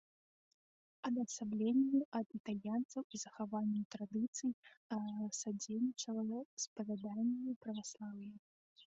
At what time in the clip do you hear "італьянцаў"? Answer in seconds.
2.37-3.01